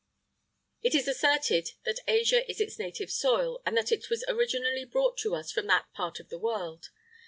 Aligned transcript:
[IX 0.83 0.95
54] 0.95 0.97
It 0.97 0.99
is 0.99 1.07
asserted 1.07 1.69
that 1.83 1.99
Asia 2.07 2.49
is 2.49 2.59
its 2.59 2.79
native 2.79 3.11
soil, 3.11 3.61
and 3.67 3.77
that 3.77 3.91
it 3.91 4.09
was 4.09 4.25
originally 4.27 4.83
brought 4.83 5.15
to 5.19 5.35
us 5.35 5.51
from 5.51 5.67
that 5.67 5.93
part 5.93 6.19
of 6.19 6.29
the 6.29 6.39
world. 6.39 6.89